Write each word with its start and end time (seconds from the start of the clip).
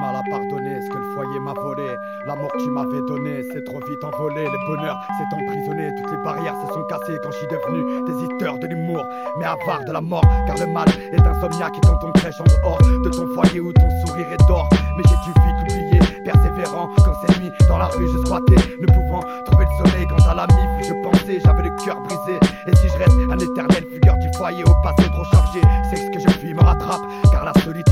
pardonné 0.00 0.80
ce 0.82 0.88
que 0.90 0.98
le 0.98 1.14
foyer 1.14 1.40
m'a 1.40 1.52
volé? 1.54 1.96
L'amour 2.26 2.48
que 2.52 2.58
tu 2.58 2.70
m'avais 2.70 3.00
donné 3.06 3.42
s'est 3.52 3.62
trop 3.64 3.80
vite 3.88 4.04
envolé. 4.04 4.44
Le 4.44 4.66
bonheur 4.66 4.96
s'est 5.18 5.34
emprisonné. 5.34 5.90
Toutes 5.96 6.10
les 6.10 6.22
barrières 6.22 6.54
se 6.66 6.74
sont 6.74 6.84
cassées 6.84 7.18
quand 7.22 7.30
je 7.30 7.38
suis 7.38 7.46
devenu 7.46 8.04
désiteur 8.04 8.58
de 8.58 8.66
l'humour. 8.66 9.04
Mais 9.38 9.44
avare 9.44 9.84
de 9.86 9.92
la 9.92 10.00
mort, 10.00 10.24
car 10.46 10.56
le 10.58 10.66
mal 10.66 10.88
est 11.12 11.20
insomniaque 11.20 11.76
et 11.76 11.86
quand 11.86 11.98
on 12.04 12.12
crèche 12.12 12.40
en 12.40 12.44
dehors 12.44 12.78
de 13.04 13.08
ton 13.10 13.26
foyer 13.34 13.60
où 13.60 13.72
ton 13.72 13.88
sourire 14.04 14.26
est 14.32 14.48
d'or. 14.48 14.68
Mais 14.96 15.04
j'ai 15.08 15.16
dû 15.24 15.32
vite 15.40 15.60
oublier, 15.62 16.22
persévérant 16.24 16.88
quand 16.98 17.14
c'est 17.26 17.40
nuit 17.40 17.50
dans 17.68 17.78
la 17.78 17.86
rue 17.86 18.08
je 18.08 18.18
squattais, 18.24 18.76
ne 18.80 18.86
pouvant 18.86 19.22
trouver 19.46 19.64
le 19.64 19.84
soleil 19.84 20.06
quand 20.08 20.28
à 20.28 20.34
la 20.34 20.46
mif 20.46 20.88
je 20.88 20.92
pensais, 21.02 21.40
j'avais 21.44 21.62
le 21.62 21.84
cœur 21.84 22.00
brisé. 22.02 22.38
Et 22.66 22.76
si 22.76 22.88
je 22.88 22.98
reste 22.98 23.16
un 23.30 23.38
éternel 23.38 23.84
fugueur 23.92 24.16
du 24.18 24.28
foyer 24.36 24.64
au 24.64 24.74
passé 24.82 25.08
trop 25.10 25.24
chargé, 25.32 25.60
c'est 25.90 25.96
ce 25.96 26.10
que 26.10 26.20
je 26.20 26.28
fuis 26.38 26.54
me 26.54 26.60
rattrape, 26.60 27.02
car 27.30 27.44
la 27.44 27.52
solitude 27.62 27.85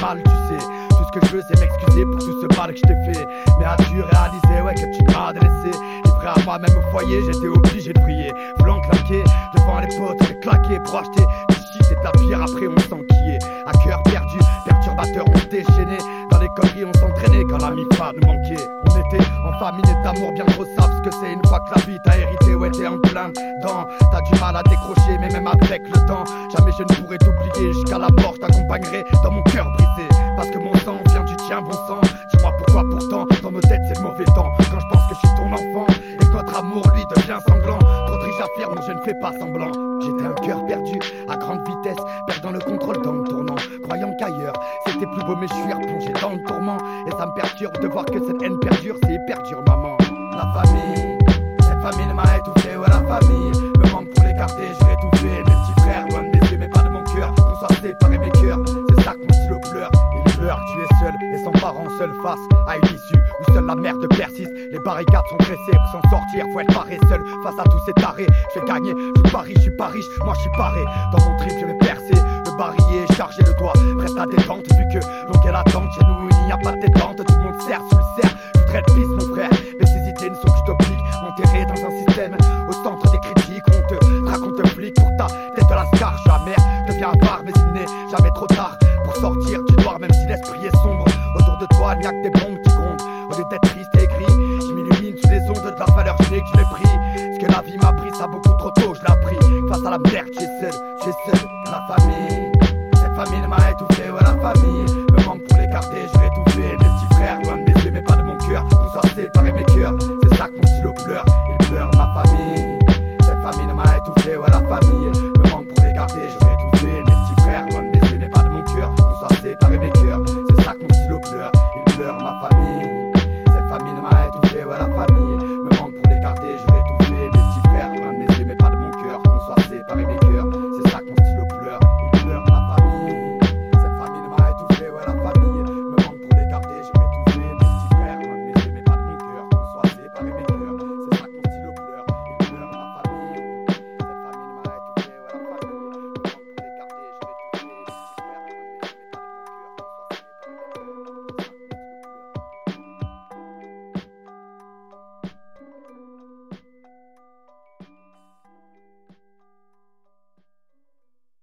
mal, 0.00 0.22
tu 0.22 0.30
sais. 0.30 0.64
Tout 0.90 1.04
ce 1.04 1.18
que 1.18 1.26
je 1.26 1.32
veux, 1.32 1.42
c'est 1.48 1.60
m'excuser 1.60 2.04
pour 2.04 2.18
tout 2.18 2.40
ce 2.40 2.58
mal 2.58 2.72
que 2.72 2.78
je 2.78 2.82
t'ai 2.82 3.12
fait. 3.12 3.26
Mais 3.58 3.64
as-tu 3.64 4.02
réalisé, 4.02 4.62
ouais, 4.64 4.74
que 4.74 4.96
tu 4.96 5.04
m'as 5.12 5.32
délaissé 5.32 5.78
Livré 6.04 6.28
à 6.28 6.44
moi-même 6.44 6.76
au 6.76 6.90
foyer, 6.90 7.20
j'étais 7.26 7.48
obligé 7.48 7.92
de 7.92 8.00
prier. 8.00 8.32
Voulant 8.58 8.80
claquer 8.80 9.24
devant 9.54 9.80
les 9.80 9.88
potes, 9.88 10.28
les 10.28 10.40
claquer 10.40 10.78
pour 10.84 10.96
acheter 10.96 11.24
du 11.48 11.54
shit 11.54 11.92
et 11.92 11.94
de 11.94 12.04
la. 12.04 12.10
Après, 12.42 12.66
on 12.68 12.78
s'enquillait. 12.88 13.38
À 13.66 13.72
cœur 13.84 14.02
perdu, 14.04 14.38
perturbateur, 14.64 15.24
on 15.28 15.38
se 15.38 15.46
déchaînait. 15.46 15.98
Dans 16.30 16.38
les 16.38 16.48
conneries, 16.56 16.84
on 16.84 16.92
s'entraînait 16.98 17.44
quand 17.44 17.58
la 17.58 17.70
mi-fa 17.70 18.12
nous 18.14 18.26
manquait. 18.26 18.62
On 18.86 18.90
était 18.90 19.24
en 19.44 19.52
famille 19.58 19.82
d'amour 20.04 20.32
bien 20.32 20.44
trop 20.46 20.64
sable. 20.64 20.94
Ce 20.96 21.08
que 21.08 21.14
c'est 21.20 21.32
une 21.32 21.44
fois 21.46 21.60
que 21.60 21.78
la 21.78 21.86
vie 21.86 21.98
t'a 22.04 22.16
hérité, 22.16 22.54
ouais, 22.54 22.70
t'es 22.70 22.86
en 22.86 22.98
plein 22.98 23.28
dedans. 23.28 23.86
T'as 24.10 24.20
du 24.22 24.40
mal 24.40 24.56
à 24.56 24.62
décrocher, 24.62 25.18
mais 25.20 25.28
même 25.28 25.46
avec 25.46 25.82
le 25.86 26.06
temps, 26.06 26.24
jamais 26.56 26.72
je 26.78 26.82
ne 26.82 27.00
pourrai 27.00 27.18
t'oublier. 27.18 27.72
Jusqu'à 27.72 27.98
la 27.98 28.08
mort, 28.22 28.34
je 28.40 28.59
dans 29.24 29.32
mon 29.32 29.42
cœur 29.42 29.66
brisé. 29.70 30.08
Parce 30.36 30.48
que 30.48 30.58
mon 30.58 30.72
sang 30.76 30.96
vient 31.08 31.24
du 31.24 31.34
tien, 31.36 31.60
bon 31.60 31.72
sang. 31.72 32.00
Dis-moi 32.32 32.52
pourquoi 32.58 32.84
pourtant, 32.88 33.26
dans 33.42 33.50
nos 33.50 33.60
têtes, 33.60 33.80
c'est 33.88 33.96
le 33.98 34.02
mauvais 34.04 34.24
temps. 34.26 34.52
Quand 34.70 34.78
je 34.78 34.86
pense 34.86 35.08
que 35.08 35.14
je 35.14 35.26
suis 35.26 35.36
ton 35.36 35.52
enfant 35.52 35.86
et 36.14 36.24
que 36.24 36.32
notre 36.32 36.56
amour, 36.56 36.82
lui, 36.94 37.02
devient 37.16 37.38
sanglant. 37.48 37.78
Trop 37.78 38.18
triste, 38.18 38.38
j'affirme, 38.38 38.80
je 38.86 38.92
ne 38.92 39.00
fais 39.00 39.14
pas 39.20 39.32
semblant. 39.38 39.72
J'étais 40.00 40.24
un 40.24 40.34
cœur 40.46 40.64
perdu 40.66 40.98
à 41.28 41.36
grande 41.36 41.66
vitesse, 41.66 41.98
perdant 42.28 42.52
le 42.52 42.60
contrôle 42.60 43.02
dans 43.02 43.12
le 43.12 43.24
tournant. 43.24 43.56
Croyant 43.82 44.14
qu'ailleurs, 44.18 44.54
c'était 44.86 45.06
plus 45.06 45.24
beau, 45.24 45.34
mais 45.34 45.48
je 45.48 45.54
suis 45.54 45.72
replongé 45.72 46.12
dans 46.20 46.30
le 46.30 46.42
tourment. 46.44 46.78
Et 47.08 47.10
ça 47.10 47.26
me 47.26 47.32
perturbe 47.34 47.76
de 47.82 47.88
voir 47.88 48.04
que 48.04 48.24
cette 48.24 48.40
haine 48.40 48.58
perdure, 48.60 48.96
c'est 49.02 49.14
hyper 49.14 49.42
dur, 49.42 49.62
tu 60.48 60.80
es 60.80 60.98
seul 61.00 61.14
et 61.34 61.38
sans 61.44 61.50
parents, 61.52 61.86
seul 61.98 62.10
face 62.22 62.38
à 62.66 62.76
une 62.76 62.84
issue 62.84 63.18
où 63.40 63.52
seule 63.52 63.66
la 63.66 63.74
merde 63.74 64.06
persiste. 64.16 64.50
Les 64.70 64.78
barricades 64.78 65.24
sont 65.28 65.36
dressées 65.36 65.56
pour 65.72 66.00
s'en 66.00 66.10
sortir, 66.10 66.46
faut 66.52 66.60
être 66.60 66.74
paré 66.74 66.98
seul 67.08 67.20
face 67.42 67.58
à 67.58 67.64
tous 67.64 67.80
ces 67.86 67.92
tarés. 67.94 68.26
Je 68.54 68.60
vais 68.60 68.66
gagner, 68.66 68.94
je 69.16 69.30
parie, 69.30 69.54
je 69.56 69.60
suis 69.60 69.76
pas 69.76 69.88
riche, 69.88 70.06
moi 70.24 70.34
je 70.34 70.40
suis 70.40 70.50
paré. 70.56 70.84
Dans 71.12 71.24
mon 71.24 71.36
trip, 71.38 71.52
je 71.60 71.66
vais 71.66 71.78
percer 71.78 72.14
le 72.14 72.56
barillet, 72.58 73.06
charger 73.16 73.42
le 73.42 73.54
doigt, 73.58 73.72
prête 73.98 74.18
à 74.18 74.26
détente, 74.26 74.64
vu 74.64 74.84
que 74.92 75.04
longue 75.26 75.46
est 75.46 75.52
l'attente. 75.52 75.90
Chez 75.98 76.04
nous, 76.06 76.28
il 76.30 76.46
n'y 76.46 76.52
a 76.52 76.58
pas 76.58 76.72
de 76.72 76.80
détente, 76.80 77.16
tout 77.16 77.34
le 77.36 77.44
monde 77.44 77.60
serre 77.62 77.82
sous 77.90 77.96
le 77.96 78.22
cerf. 78.22 78.36
Je 78.54 78.60
voudrais 78.60 78.78
être 78.78 78.94
tête 85.54 85.68
de 85.68 85.74
la 85.74 85.86
scar. 85.94 86.16
Je 86.16 86.22
suis 86.22 86.30
amer, 86.30 86.56
deviens 86.88 87.12
mais 87.44 87.52
il 87.54 87.72
n'est 87.72 88.10
jamais 88.10 88.30
trop 88.32 88.46
tard 88.46 88.76
pour 89.04 89.16
sortir 89.16 89.60
du 89.68 89.76
noir, 89.82 89.98
même 89.98 90.12
si 90.12 90.26
l'esprit 90.26 90.66
est 90.66 90.76
sombre. 90.82 91.04
Autour 91.36 91.58
de 91.58 91.66
toi, 91.76 91.94
n'y 91.96 92.06
a 92.06 92.10
que 92.10 92.22
des 92.22 92.30
bombes 92.30 92.58
qui 92.62 92.70
grondent. 92.70 93.02
Au 93.30 93.36
lieu 93.36 93.44
d'être 93.50 93.68
triste 93.70 93.90
et 93.94 94.06
gris, 94.06 94.34
je 94.60 94.72
m'illumine 94.72 95.16
sous 95.22 95.30
les 95.30 95.40
ondes 95.48 95.64
de 95.64 95.78
la 95.78 95.86
valeur 95.94 96.16
je 96.22 96.30
l'ai 96.34 96.64
pris. 96.64 96.84
Ce 97.34 97.38
que 97.38 97.50
la 97.50 97.62
vie 97.62 97.78
m'a 97.78 97.92
pris, 97.92 98.10
ça 98.16 98.26
beaucoup 98.26 98.56
trop 98.58 98.70
tôt, 98.72 98.94
je 98.94 99.00
l'ai 99.00 99.10
appris. 99.10 99.36
Face 99.68 99.86
à 99.86 99.90
la 99.90 99.98
merde, 99.98 100.28
j'ai 100.32 100.46
seul, 100.60 100.72
j'ai 101.04 101.12
seul. 101.30 101.48
La 101.66 101.82
famille, 101.88 102.52
cette 102.94 103.14
famille 103.14 103.46
m'a 103.48 103.70
étouffé, 103.70 104.10
ouais, 104.10 104.20
la 104.22 104.36
famille. 104.40 104.69